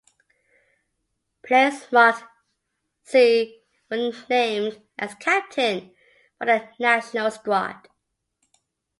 [1.45, 2.23] Players marked
[3.03, 5.93] (c) were named as captain
[6.39, 7.87] for their national squad.